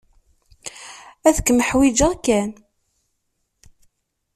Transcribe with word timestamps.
Ad 1.27 1.37
kem-ḥwiǧeɣ 1.45 2.13
kan 2.25 2.49